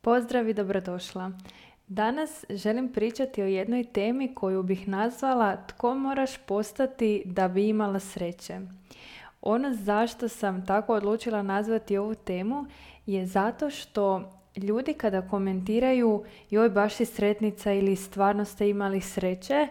[0.00, 1.32] Pozdrav i dobrodošla.
[1.88, 8.00] Danas želim pričati o jednoj temi koju bih nazvala tko moraš postati da bi imala
[8.00, 8.60] sreće.
[9.42, 12.66] Ono zašto sam tako odlučila nazvati ovu temu
[13.06, 19.68] je zato što ljudi kada komentiraju joj baš si sretnica ili stvarno ste imali sreće,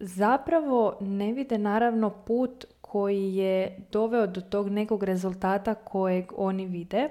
[0.00, 7.08] zapravo ne vide naravno put koji je doveo do tog nekog rezultata kojeg oni vide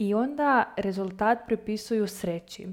[0.00, 2.66] i onda rezultat pripisuju sreći.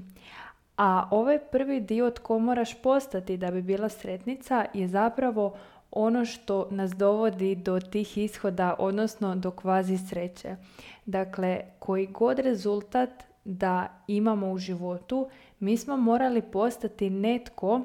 [0.76, 5.56] A ovaj prvi dio tko moraš postati da bi bila sretnica je zapravo
[5.90, 10.56] ono što nas dovodi do tih ishoda, odnosno do kvazi sreće.
[11.06, 13.10] Dakle, koji god rezultat
[13.44, 15.28] da imamo u životu,
[15.60, 17.80] mi smo morali postati netko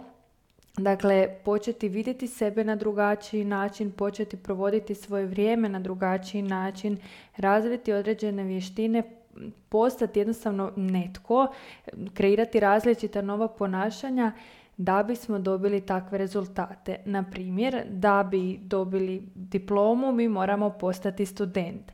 [0.78, 6.98] Dakle, početi vidjeti sebe na drugačiji način, početi provoditi svoje vrijeme na drugačiji način,
[7.38, 9.04] razviti određene vještine,
[9.70, 11.48] postati jednostavno netko,
[12.14, 14.32] kreirati različita nova ponašanja
[14.78, 16.96] da bismo dobili takve rezultate.
[17.06, 21.92] Na primjer, da bi dobili diplomu mi moramo postati student.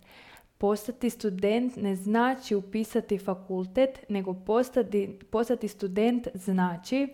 [0.58, 7.08] Postati student ne znači upisati fakultet, nego postati, postati student znači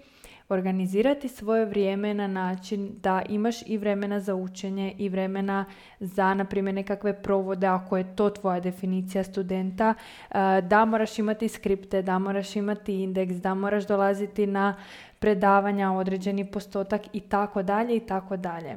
[0.50, 5.66] organizirati svoje vrijeme na način da imaš i vremena za učenje i vremena
[6.00, 11.48] za, na primjer, nekakve provode, ako je to tvoja definicija studenta, e, da moraš imati
[11.48, 14.76] skripte, da moraš imati indeks, da moraš dolaziti na
[15.20, 18.76] predavanja, određeni postotak i tako dalje i tako dalje.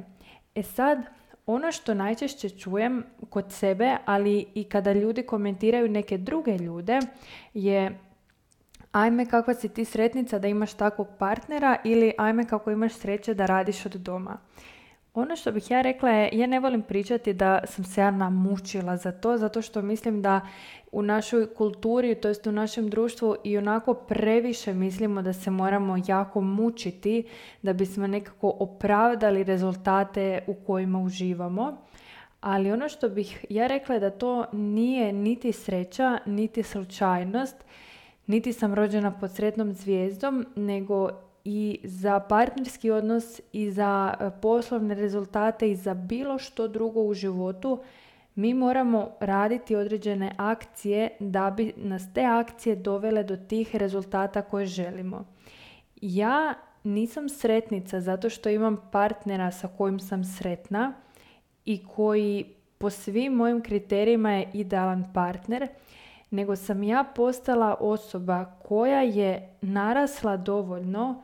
[0.55, 0.99] E sad,
[1.47, 6.99] ono što najčešće čujem kod sebe, ali i kada ljudi komentiraju neke druge ljude,
[7.55, 7.99] je
[9.03, 13.47] ajme kakva si ti sretnica da imaš takvog partnera ili ajme kako imaš sreće da
[13.47, 14.39] radiš od doma.
[15.15, 18.97] Ono što bih ja rekla je, ja ne volim pričati da sam se ja namučila
[18.97, 20.41] za to, zato što mislim da
[20.93, 25.97] u našoj kulturi, to jest u našem društvu i onako previše mislimo da se moramo
[26.07, 27.25] jako mučiti
[27.63, 31.77] da bismo nekako opravdali rezultate u kojima uživamo.
[32.41, 37.57] Ali ono što bih ja rekla je da to nije niti sreća, niti slučajnost,
[38.29, 41.09] niti sam rođena pod sretnom zvijezdom, nego
[41.45, 47.15] i za partnerski odnos i za e, poslovne rezultate i za bilo što drugo u
[47.15, 47.79] životu
[48.35, 54.67] mi moramo raditi određene akcije da bi nas te akcije dovele do tih rezultata koje
[54.67, 55.25] želimo.
[56.01, 60.93] Ja nisam sretnica zato što imam partnera sa kojim sam sretna
[61.65, 62.45] i koji
[62.79, 65.69] po svim mojim kriterijima je idealan partner
[66.31, 71.23] nego sam ja postala osoba koja je narasla dovoljno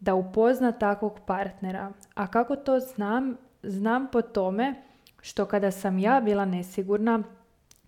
[0.00, 1.92] da upozna takvog partnera.
[2.14, 3.36] A kako to znam?
[3.62, 4.74] Znam po tome
[5.22, 7.22] što kada sam ja bila nesigurna,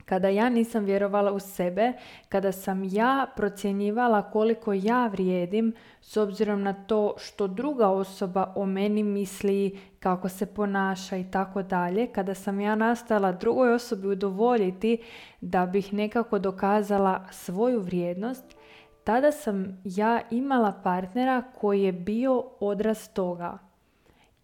[0.09, 1.93] kada ja nisam vjerovala u sebe,
[2.29, 8.67] kada sam ja procjenjivala koliko ja vrijedim s obzirom na to što druga osoba o
[8.67, 14.99] meni misli, kako se ponaša i tako dalje, kada sam ja nastala drugoj osobi udovoljiti
[15.41, 18.57] da bih nekako dokazala svoju vrijednost,
[19.05, 23.59] tada sam ja imala partnera koji je bio odraz toga.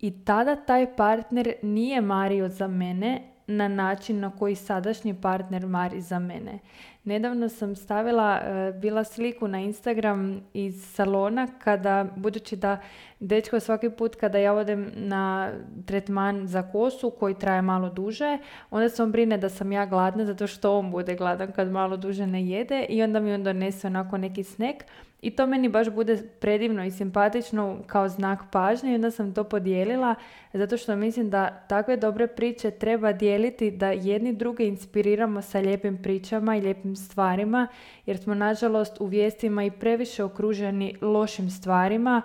[0.00, 6.00] I tada taj partner nije mario za mene, na način na koji sadašnji partner mari
[6.00, 6.58] za mene.
[7.04, 12.80] Nedavno sam stavila e, bila sliku na Instagram iz salona kada, budući da
[13.20, 15.52] dečko svaki put kada ja odem na
[15.86, 18.38] tretman za kosu koji traje malo duže,
[18.70, 21.96] onda se on brine da sam ja gladna zato što on bude gladan kad malo
[21.96, 24.84] duže ne jede i onda mi on donese onako neki snek
[25.24, 29.44] i to meni baš bude predivno i simpatično kao znak pažnje i onda sam to
[29.44, 30.14] podijelila
[30.52, 36.02] zato što mislim da takve dobre priče treba dijeliti da jedni druge inspiriramo sa lijepim
[36.02, 37.68] pričama i lijepim stvarima
[38.06, 42.22] jer smo nažalost u vijestima i previše okruženi lošim stvarima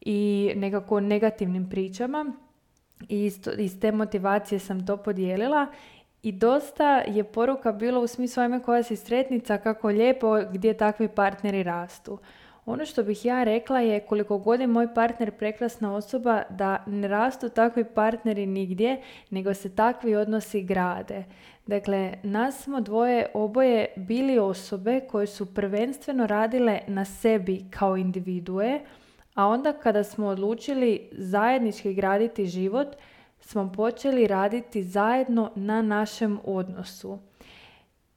[0.00, 2.32] i nekako negativnim pričama
[3.08, 5.66] i iz te motivacije sam to podijelila
[6.22, 11.08] i dosta je poruka bilo u smislu ajme koja si sretnica, kako lijepo gdje takvi
[11.08, 12.18] partneri rastu.
[12.66, 17.08] Ono što bih ja rekla je koliko god je moj partner prekrasna osoba da ne
[17.08, 21.24] rastu takvi partneri nigdje, nego se takvi odnosi grade.
[21.66, 28.80] Dakle, nas smo dvoje oboje bili osobe koje su prvenstveno radile na sebi kao individue,
[29.34, 32.88] a onda kada smo odlučili zajednički graditi život,
[33.40, 37.18] smo počeli raditi zajedno na našem odnosu.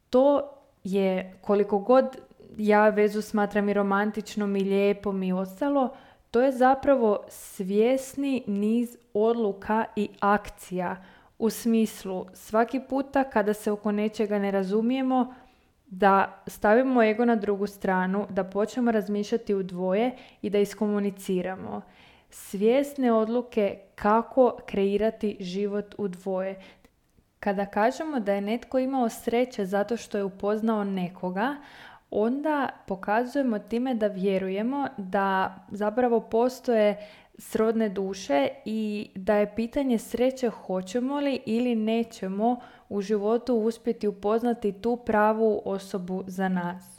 [0.10, 0.50] To
[0.84, 2.18] je koliko god
[2.58, 5.90] ja vezu smatram i romantičnom i lijepom i ostalo,
[6.32, 11.04] to je zapravo svjesni niz odluka i akcija
[11.40, 15.34] u smislu svaki puta kada se oko nečega ne razumijemo,
[15.88, 20.12] da stavimo ego na drugu stranu, da počnemo razmišljati u dvoje
[20.42, 21.82] i da iskomuniciramo.
[22.36, 26.62] Svjesne odluke kako kreirati život u dvoje.
[27.40, 31.56] Kada kažemo da je netko imao sreće zato što je upoznao nekoga,
[32.12, 37.08] onda pokazujemo time da vjerujemo da zapravo postoje
[37.38, 42.60] srodne duše i da je pitanje sreće hoćemo li ili nećemo
[42.90, 46.93] u životu uspjeti upoznati tu pravu osobu za nas.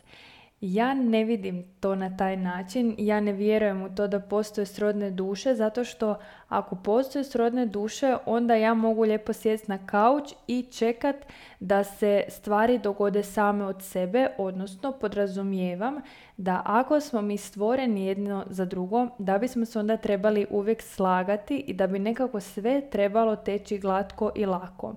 [0.67, 5.11] Ja ne vidim to na taj način, ja ne vjerujem u to da postoje srodne
[5.11, 6.19] duše, zato što
[6.49, 11.17] ako postoje srodne duše, onda ja mogu lijepo sjesti na kauč i čekat
[11.61, 16.01] da se stvari dogode same od sebe, odnosno podrazumijevam
[16.37, 21.57] da ako smo mi stvoreni jedno za drugo, da bismo se onda trebali uvijek slagati
[21.57, 24.95] i da bi nekako sve trebalo teći glatko i lako.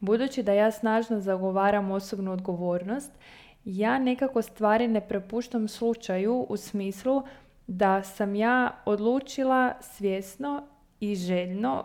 [0.00, 3.12] Budući da ja snažno zagovaram osobnu odgovornost,
[3.64, 7.22] ja nekako stvari ne prepuštam slučaju u smislu
[7.66, 10.62] da sam ja odlučila svjesno
[11.00, 11.84] i željno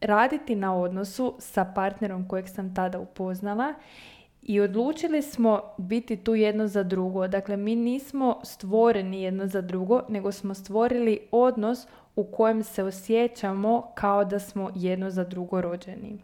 [0.00, 3.74] raditi na odnosu sa partnerom kojeg sam tada upoznala
[4.42, 7.28] i odlučili smo biti tu jedno za drugo.
[7.28, 11.86] Dakle, mi nismo stvoreni jedno za drugo, nego smo stvorili odnos
[12.16, 16.18] u kojem se osjećamo kao da smo jedno za drugo rođeni.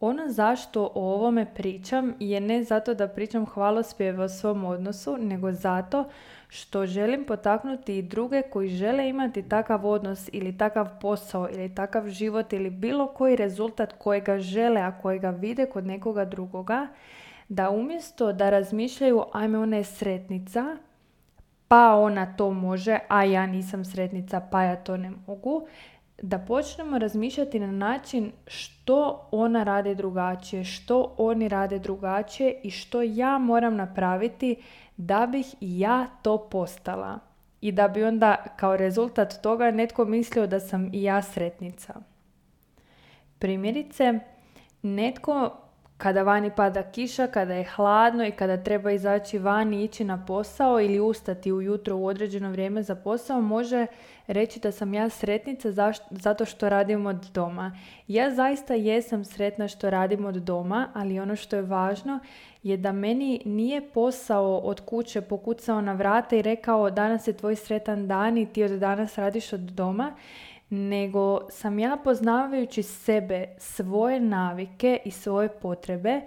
[0.00, 5.52] Ono zašto o ovome pričam je ne zato da pričam hvalospjeve o svom odnosu, nego
[5.52, 6.04] zato
[6.48, 12.08] što želim potaknuti i druge koji žele imati takav odnos ili takav posao ili takav
[12.08, 16.88] život ili bilo koji rezultat kojega žele, a kojega vide kod nekoga drugoga,
[17.48, 20.76] da umjesto da razmišljaju ajme ona je sretnica,
[21.68, 25.66] pa ona to može, a ja nisam sretnica, pa ja to ne mogu,
[26.22, 33.02] da počnemo razmišljati na način što ona radi drugačije, što oni rade drugačije i što
[33.02, 34.56] ja moram napraviti
[34.96, 37.18] da bih ja to postala.
[37.60, 41.94] I da bi onda kao rezultat toga netko mislio da sam i ja sretnica.
[43.38, 44.18] Primjerice,
[44.82, 45.65] netko
[45.98, 50.24] kada vani pada kiša, kada je hladno i kada treba izaći vani i ići na
[50.26, 53.86] posao ili ustati ujutro u određeno vrijeme za posao, može
[54.26, 57.78] reći da sam ja sretnica zato što radim od doma.
[58.08, 62.20] Ja zaista jesam sretna što radim od doma, ali ono što je važno
[62.62, 67.56] je da meni nije posao od kuće pokucao na vrata i rekao danas je tvoj
[67.56, 70.14] sretan dan i ti od danas radiš od doma,
[70.70, 76.20] nego sam ja poznavajući sebe, svoje navike i svoje potrebe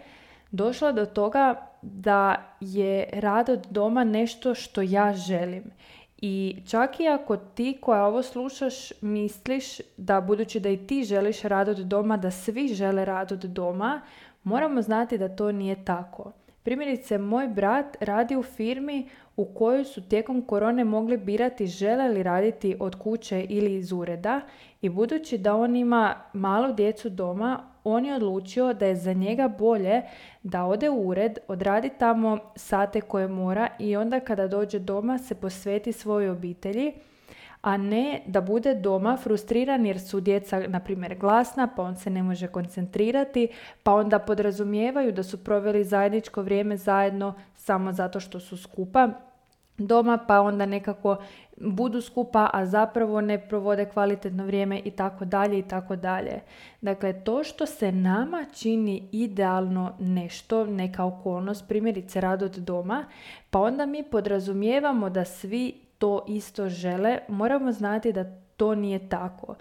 [0.52, 5.64] došla do toga da je rad od doma nešto što ja želim.
[6.22, 11.42] I čak i ako ti koja ovo slušaš misliš da budući da i ti želiš
[11.42, 14.02] rad od doma, da svi žele rad od doma,
[14.44, 16.32] moramo znati da to nije tako.
[16.64, 22.24] Primjerice, moj brat radi u firmi u kojoj su tijekom korone mogli birati žele li
[22.24, 24.42] raditi od kuće ili iz ureda
[24.82, 29.48] i budući da on ima malu djecu doma, on je odlučio da je za njega
[29.48, 30.02] bolje
[30.44, 35.36] da ode u ured, odradi tamo sate koje mora i onda kada dođe doma se
[35.36, 36.94] posveti svojoj obitelji,
[37.62, 42.10] a ne da bude doma frustriran jer su djeca, na primjer, glasna, pa on se
[42.10, 43.48] ne može koncentrirati,
[43.84, 49.10] pa onda podrazumijevaju da su proveli zajedničko vrijeme zajedno samo zato što su skupa
[49.78, 51.18] doma, pa onda nekako
[51.58, 56.40] budu skupa, a zapravo ne provode kvalitetno vrijeme i tako dalje i tako dalje.
[56.82, 63.06] Dakle, to što se nama čini idealno nešto, neka okolnost, primjerice rad od doma,
[63.50, 68.24] pa onda mi podrazumijevamo da svi to isto žele, moramo znati da
[68.58, 69.56] to nije tako.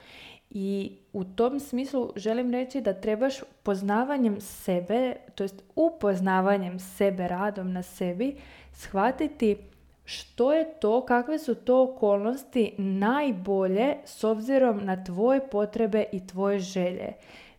[0.50, 7.72] I u tom smislu želim reći da trebaš poznavanjem sebe, to jest upoznavanjem sebe, radom
[7.72, 8.36] na sebi,
[8.72, 9.56] shvatiti
[10.04, 16.58] što je to, kakve su to okolnosti najbolje s obzirom na tvoje potrebe i tvoje
[16.58, 17.12] želje.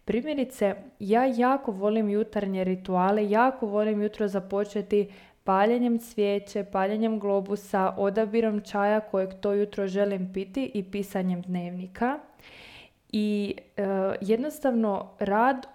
[0.05, 5.09] Primjerice, ja jako volim jutarnje rituale, jako volim jutro započeti
[5.50, 12.20] paljenjem cvijeće, paljenjem globusa, odabirom čaja kojeg to jutro želim piti i pisanjem dnevnika.
[13.12, 13.84] I e,
[14.22, 15.65] jednostavno rad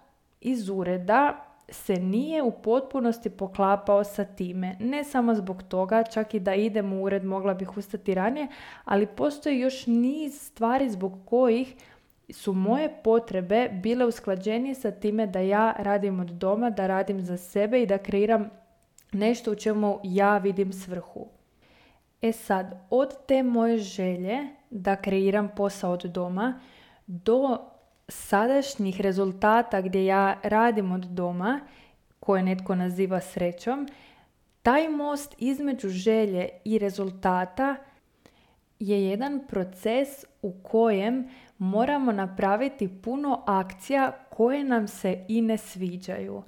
[0.40, 4.76] iz ureda se nije u potpunosti poklapao sa time.
[4.80, 8.48] Ne samo zbog toga, čak i da idem u ured mogla bih ustati ranije,
[8.84, 11.74] ali postoji još niz stvari zbog kojih
[12.30, 17.36] su moje potrebe bile usklađenije sa time da ja radim od doma, da radim za
[17.36, 18.50] sebe i da kreiram
[19.14, 21.26] nešto u čemu ja vidim svrhu.
[22.22, 24.38] E sad, od te moje želje
[24.70, 26.60] da kreiram posao od doma
[27.06, 27.58] do
[28.08, 31.60] sadašnjih rezultata gdje ja radim od doma,
[32.20, 33.88] koje netko naziva srećom,
[34.62, 37.76] taj most između želje i rezultata
[38.78, 40.08] je jedan proces
[40.42, 41.28] u kojem
[41.58, 46.42] moramo napraviti puno akcija koje nam se i ne sviđaju.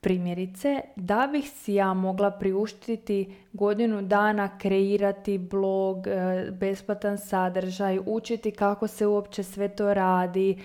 [0.00, 8.50] Primjerice, da bih si ja mogla priuštiti godinu dana kreirati blog, e, besplatan sadržaj, učiti
[8.50, 10.56] kako se uopće sve to radi, e,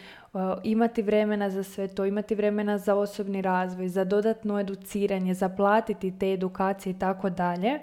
[0.63, 6.33] imati vremena za sve to, imati vremena za osobni razvoj, za dodatno educiranje, zaplatiti te
[6.33, 7.79] edukacije i tako dalje.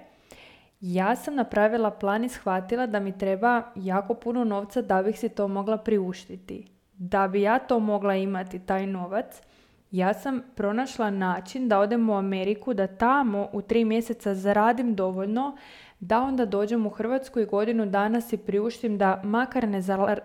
[0.80, 5.28] Ja sam napravila plan i shvatila da mi treba jako puno novca da bih si
[5.28, 6.66] to mogla priuštiti.
[6.94, 9.42] Da bi ja to mogla imati, taj novac,
[9.90, 15.56] ja sam pronašla način da odem u Ameriku, da tamo u tri mjeseca zaradim dovoljno
[16.00, 19.68] da onda dođem u Hrvatsku i godinu dana si priuštim da makar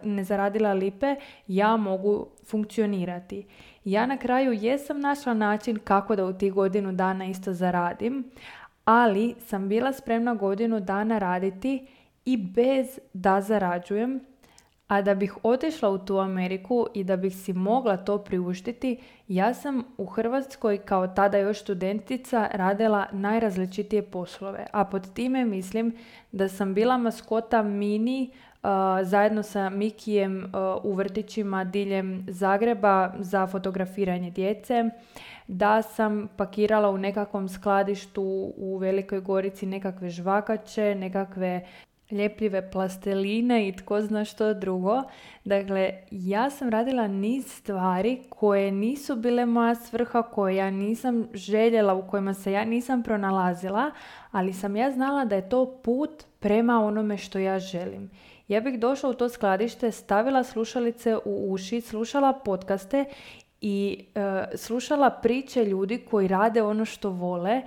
[0.04, 1.16] ne zaradila lipe,
[1.48, 3.46] ja mogu funkcionirati.
[3.84, 8.32] Ja na kraju jesam našla način kako da u tih godinu dana isto zaradim,
[8.86, 11.88] ali sam bila spremna godinu dana raditi
[12.26, 14.20] i bez da zarađujem
[14.88, 19.54] a da bih otišla u tu Ameriku i da bih si mogla to priuštiti, ja
[19.54, 24.68] sam u Hrvatskoj kao tada još studentica radila najrazličitije poslove.
[24.72, 25.96] A pod time mislim
[26.32, 28.70] da sam bila maskota mini uh,
[29.04, 30.52] zajedno sa Mikijem uh,
[30.84, 34.84] u vrtićima diljem Zagreba za fotografiranje djece,
[35.48, 41.66] da sam pakirala u nekakvom skladištu u Velikoj Gorici nekakve žvakače, nekakve
[42.12, 45.04] ljepljive plasteline i tko zna što drugo.
[45.44, 51.94] Dakle, ja sam radila niz stvari koje nisu bile moja svrha, koje ja nisam željela,
[51.94, 53.92] u kojima se ja nisam pronalazila,
[54.32, 58.10] ali sam ja znala da je to put prema onome što ja želim.
[58.48, 63.06] Ja bih došla u to skladište, stavila slušalice u uši, slušala podcaste
[63.62, 67.62] i e, slušala priče ljudi koji rade ono što vole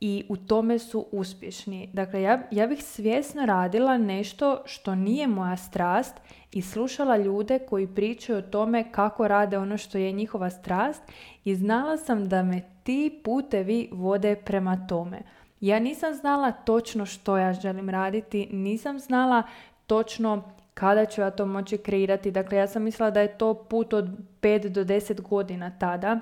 [0.00, 1.90] i u tome su uspješni.
[1.92, 6.14] Dakle, ja, ja bih svjesno radila nešto što nije moja strast
[6.52, 11.02] i slušala ljude koji pričaju o tome kako rade ono što je njihova strast
[11.44, 15.22] i znala sam da me ti putevi vode prema tome.
[15.60, 19.42] Ja nisam znala točno što ja želim raditi, nisam znala
[19.86, 20.42] točno
[20.74, 22.30] kada ću ja to moći kreirati.
[22.30, 24.08] Dakle, ja sam mislila da je to put od
[24.42, 26.20] 5 do 10 godina tada.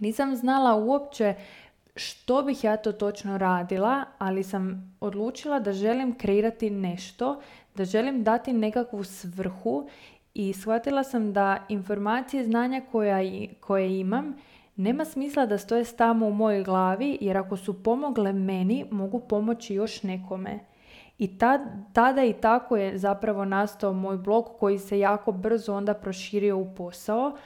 [0.00, 1.34] Nisam znala uopće
[1.96, 7.40] što bih ja to točno radila, ali sam odlučila da želim kreirati nešto,
[7.74, 9.88] da želim dati nekakvu svrhu
[10.34, 13.18] i shvatila sam da informacije i znanja koja,
[13.60, 14.36] koje imam
[14.76, 19.74] nema smisla da stoje tamo u mojoj glavi jer ako su pomogle meni mogu pomoći
[19.74, 20.58] još nekome.
[21.18, 21.60] I tad,
[21.92, 26.74] tada i tako je zapravo nastao moj blog koji se jako brzo onda proširio u
[26.74, 27.36] posao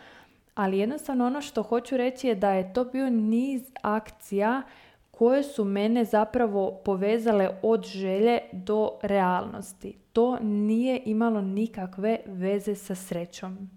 [0.55, 4.63] ali jednostavno ono što hoću reći je da je to bio niz akcija
[5.11, 9.97] koje su mene zapravo povezale od želje do realnosti.
[10.13, 13.71] To nije imalo nikakve veze sa srećom.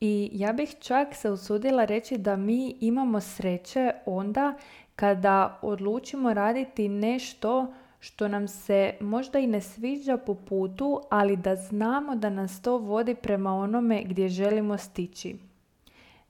[0.00, 4.54] I ja bih čak se usudila reći da mi imamo sreće onda
[4.96, 11.56] kada odlučimo raditi nešto što nam se možda i ne sviđa po putu, ali da
[11.56, 15.36] znamo da nas to vodi prema onome gdje želimo stići.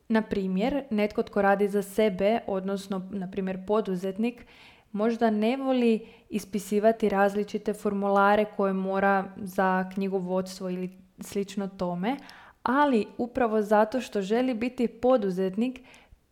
[0.08, 4.46] Na primjer, netko tko radi za sebe, odnosno, na primjer, poduzetnik,
[4.92, 12.16] možda ne voli ispisivati različite formulare koje mora za knjigovodstvo ili slično tome,
[12.62, 15.80] ali upravo zato što želi biti poduzetnik,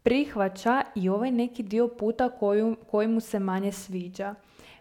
[0.02, 4.34] prihvaća i ovaj neki dio puta koju, koji mu se manje sviđa.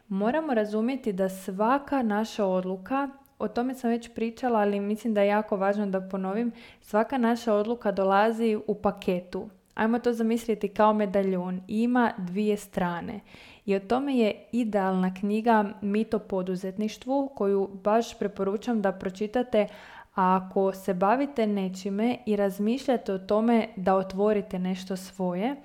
[0.07, 3.09] Moramo razumjeti da svaka naša odluka
[3.39, 6.51] o tome sam već pričala, ali mislim da je jako važno da ponovim.
[6.81, 9.49] Svaka naša odluka dolazi u paketu.
[9.73, 11.61] Ajmo to zamisliti kao medaljon.
[11.67, 13.19] Ima dvije strane.
[13.65, 19.67] I o tome je idealna knjiga Mito poduzetništvu koju baš preporučam da pročitate
[20.15, 25.55] ako se bavite nečime i razmišljate o tome da otvorite nešto svoje,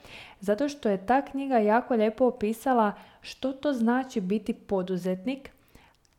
[0.40, 5.50] zato što je ta knjiga jako lijepo opisala što to znači biti poduzetnik,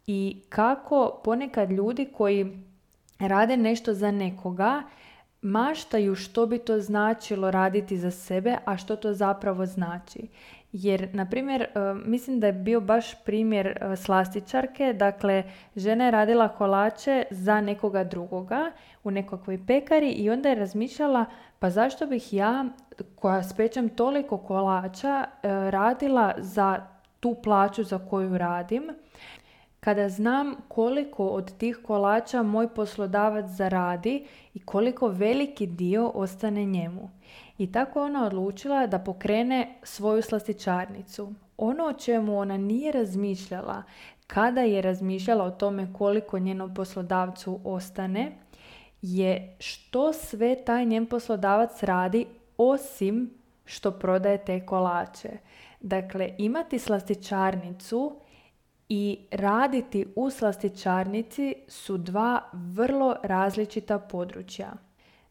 [0.07, 2.57] i kako ponekad ljudi koji
[3.19, 4.83] rade nešto za nekoga
[5.41, 10.27] maštaju što bi to značilo raditi za sebe, a što to zapravo znači.
[10.73, 11.67] Jer, na primjer, e,
[12.05, 15.43] mislim da je bio baš primjer e, slastičarke, dakle,
[15.75, 18.71] žena je radila kolače za nekoga drugoga
[19.03, 21.25] u nekakvoj pekari i onda je razmišljala
[21.61, 22.65] pa zašto bih ja,
[23.15, 26.85] koja spečem toliko kolača, e, radila za
[27.19, 28.83] tu plaću za koju radim,
[29.79, 37.09] kada znam koliko od tih kolača moj poslodavac zaradi i koliko veliki dio ostane njemu.
[37.57, 41.33] I tako ona odlučila da pokrene svoju slastičarnicu.
[41.57, 43.83] Ono o čemu ona nije razmišljala
[44.27, 48.31] kada je razmišljala o tome koliko njenom poslodavcu ostane,
[49.01, 52.25] je što sve taj njen poslodavac radi
[52.57, 53.33] osim
[53.65, 55.29] što prodaje te kolače.
[55.81, 58.19] Dakle, imati slastičarnicu
[58.89, 64.73] i raditi u slastičarnici su dva vrlo različita područja.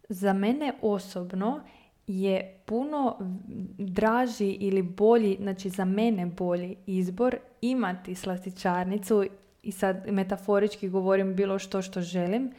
[0.09, 1.61] Za mene osobno
[2.11, 3.17] je puno
[3.79, 9.25] draži ili bolji, znači za mene bolji izbor imati slastičarnicu
[9.63, 12.53] i sad metaforički govorim bilo što što želim,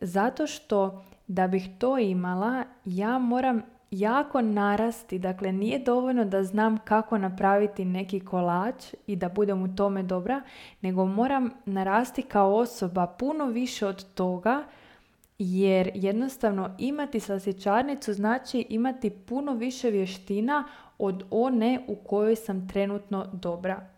[0.00, 6.78] zato što da bih to imala ja moram jako narasti, dakle nije dovoljno da znam
[6.78, 10.42] kako napraviti neki kolač i da budem u tome dobra,
[10.80, 14.64] nego moram narasti kao osoba puno više od toga
[15.42, 20.64] jer jednostavno imati sasjećarnicu znači imati puno više vještina
[20.98, 23.88] od one u kojoj sam trenutno dobra.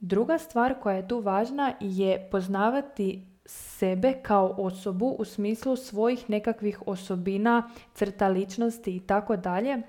[0.00, 6.82] Druga stvar koja je tu važna je poznavati sebe kao osobu u smislu svojih nekakvih
[6.86, 9.82] osobina, crta ličnosti i tako dalje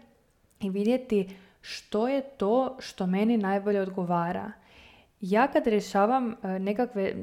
[0.60, 1.30] i vidjeti
[1.62, 4.52] što je to što meni najbolje odgovara.
[5.22, 7.14] Ja kad rješavam e, nekakve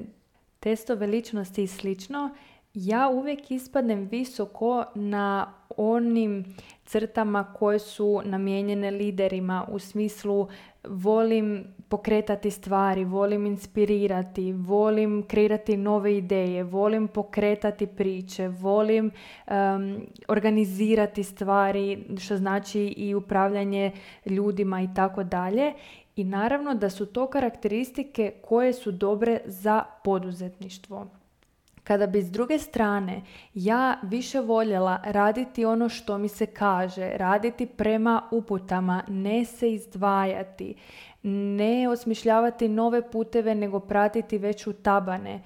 [0.61, 2.31] testove ličnosti i slično,
[2.75, 6.45] ja uvijek ispadnem visoko na onim
[6.85, 10.49] crtama koje su namijenjene liderima u smislu
[10.89, 19.11] volim pokretati stvari, volim inspirirati, volim kreirati nove ideje, volim pokretati priče, volim
[20.29, 23.93] organizirati stvari, što znači i upravljanje
[24.27, 25.73] ljudima i tako dalje.
[26.17, 31.24] I naravno da su to karakteristike koje su dobre za poduzetništvo.
[31.85, 33.23] Kada bi s druge strane
[33.55, 40.75] ja više voljela raditi ono što mi se kaže, raditi prema uputama, ne se izdvajati,
[41.23, 45.43] ne osmišljavati nove puteve nego pratiti već u tabane,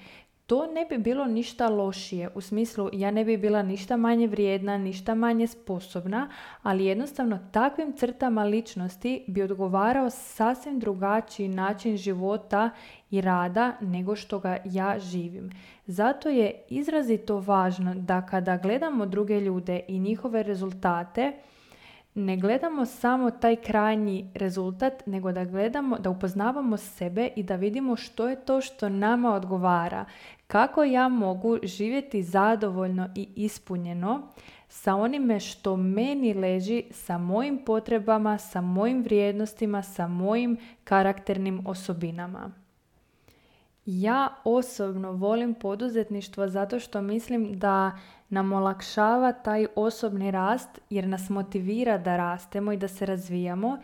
[0.49, 2.29] to ne bi bilo ništa lošije.
[2.35, 6.29] U smislu, ja ne bi bila ništa manje vrijedna, ništa manje sposobna,
[6.63, 12.69] ali jednostavno takvim crtama ličnosti bi odgovarao sasvim drugačiji način života
[13.11, 15.51] i rada nego što ga ja živim.
[15.87, 21.33] Zato je izrazito važno da kada gledamo druge ljude i njihove rezultate,
[22.15, 27.95] ne gledamo samo taj krajnji rezultat, nego da gledamo, da upoznavamo sebe i da vidimo
[27.95, 30.05] što je to što nama odgovara.
[30.51, 34.27] Kako ja mogu živjeti zadovoljno i ispunjeno
[34.69, 42.51] sa onime što meni leži, sa mojim potrebama, sa mojim vrijednostima, sa mojim karakternim osobinama.
[43.85, 47.97] Ja osobno volim poduzetništvo zato što mislim da
[48.29, 53.77] nam olakšava taj osobni rast jer nas motivira da rastemo i da se razvijamo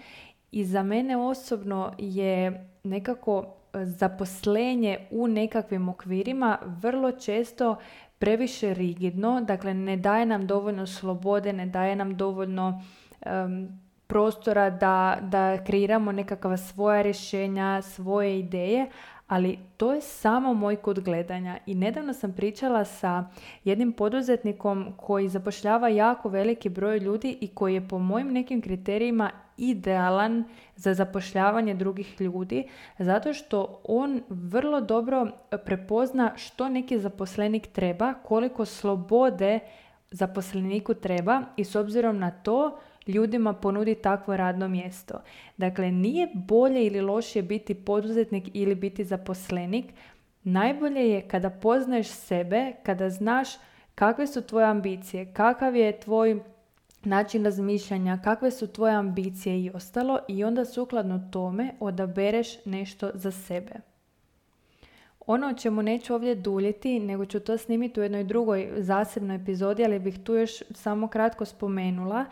[0.51, 7.75] i za mene osobno je nekako zaposlenje u nekakvim okvirima vrlo često
[8.19, 12.81] previše rigidno, dakle ne daje nam dovoljno slobode, ne daje nam dovoljno
[14.07, 18.89] prostora da, da kreiramo nekakva svoja rješenja, svoje ideje,
[19.27, 21.57] ali to je samo moj kod gledanja.
[21.65, 23.25] I nedavno sam pričala sa
[23.63, 29.31] jednim poduzetnikom koji zapošljava jako veliki broj ljudi i koji je po mojim nekim kriterijima
[29.57, 30.43] idealan
[30.75, 32.63] za zapošljavanje drugih ljudi
[32.99, 35.31] zato što on vrlo dobro
[35.65, 39.59] prepozna što neki zaposlenik treba, koliko slobode
[40.11, 45.21] zaposleniku treba i s obzirom na to ljudima ponudi takvo radno mjesto.
[45.57, 49.85] Dakle, nije bolje ili lošije biti poduzetnik ili biti zaposlenik.
[50.43, 53.49] Najbolje je kada poznaješ sebe, kada znaš
[53.95, 56.39] kakve su tvoje ambicije, kakav je tvoj
[57.03, 63.31] način razmišljanja, kakve su tvoje ambicije i ostalo i onda sukladno tome odabereš nešto za
[63.31, 63.73] sebe.
[65.27, 69.85] Ono o čemu neću ovdje duljiti, nego ću to snimiti u jednoj drugoj zasebnoj epizodi,
[69.85, 72.25] ali bih tu još samo kratko spomenula,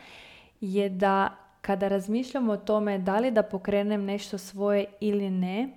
[0.63, 5.69] je da kada razmišljamo o tome da li da pokrenem nešto svoje ili ne,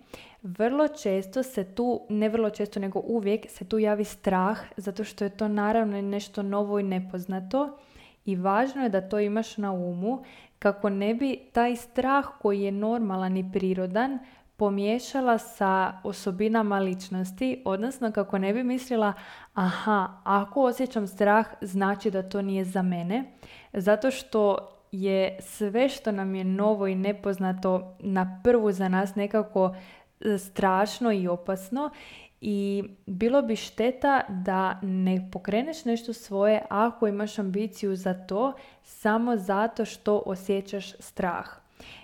[0.42, 5.24] vrlo često se tu, ne vrlo često nego uvijek se tu javi strah zato što
[5.24, 7.78] je to naravno nešto novo i nepoznato
[8.24, 10.22] i važno je da to imaš na umu
[10.58, 14.18] kako ne bi taj strah koji je normalan i prirodan
[14.56, 19.12] pomiješala sa osobinama ličnosti, odnosno kako ne bi mislila
[19.54, 23.24] aha, ako osjećam strah znači da to nije za mene,
[23.72, 29.74] zato što je sve što nam je novo i nepoznato na prvu za nas nekako
[30.20, 31.90] e, strašno i opasno
[32.40, 39.36] i bilo bi šteta da ne pokreneš nešto svoje ako imaš ambiciju za to samo
[39.36, 41.46] zato što osjećaš strah.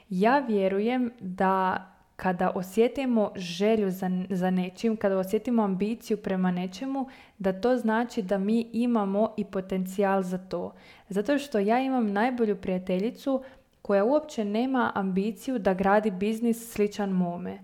[0.09, 7.61] Ja vjerujem da kada osjetimo želju za, za nečim, kada osjetimo ambiciju prema nečemu, da
[7.61, 10.75] to znači da mi imamo i potencijal za to.
[11.13, 13.43] Zato što ja imam najbolju prijateljicu
[13.83, 17.59] koja uopće nema ambiciju da gradi biznis sličan mome.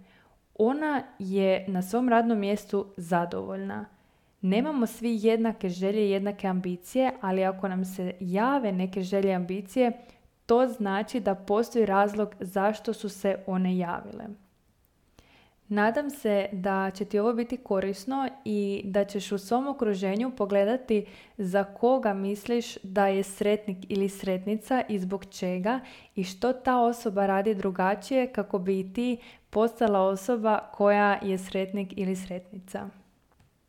[0.54, 3.86] Ona je na svom radnom mjestu zadovoljna.
[4.40, 9.34] Nemamo svi jednake želje i jednake ambicije, ali ako nam se jave neke želje i
[9.34, 9.92] ambicije,
[10.46, 14.24] to znači da postoji razlog zašto su se one javile.
[15.68, 21.06] Nadam se da će ti ovo biti korisno i da ćeš u svom okruženju pogledati
[21.38, 25.80] za koga misliš da je sretnik ili sretnica i zbog čega
[26.14, 29.18] i što ta osoba radi drugačije kako bi ti
[29.50, 32.88] postala osoba koja je sretnik ili sretnica.